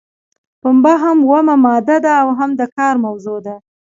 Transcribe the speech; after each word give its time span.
پنبه 0.61 0.93
هم 1.03 1.17
اومه 1.27 1.55
ماده 1.65 1.97
ده 2.05 2.13
او 2.23 2.29
هم 2.39 2.49
د 2.59 2.61
کار 2.75 2.95
موضوع 3.05 3.39
ده. 3.45 3.55